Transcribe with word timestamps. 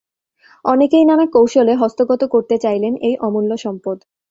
অনেকেই 0.65 1.03
নানা 1.05 1.25
কৌশলে 1.33 1.73
হস্তগত 1.75 2.21
করতে 2.33 2.55
চাইলেন 2.57 2.93
এই 3.01 3.15
অমূল্য 3.21 3.51
সম্পদ। 3.57 3.97